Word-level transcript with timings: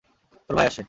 তোর 0.49 0.53
ভাই 0.57 0.65
আসছে। 0.65 0.79